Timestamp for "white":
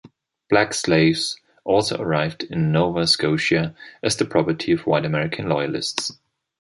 4.87-5.05